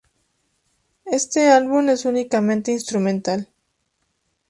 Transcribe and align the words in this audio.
Éste 1.05 1.51
álbum 1.51 1.89
es 1.89 2.05
únicamente 2.05 2.71
instrumental. 2.71 3.47